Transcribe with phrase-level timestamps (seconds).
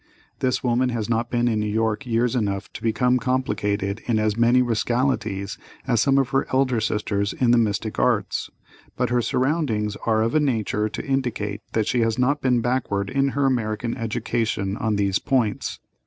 [0.39, 4.35] This woman has not been in New York years enough to become complicated in as
[4.35, 8.49] many rascalities as some of her elder sisters in the mystic arts,
[8.97, 13.11] but her surroundings are of a nature to indicate that she has not been backward
[13.11, 15.79] in her American education on these points.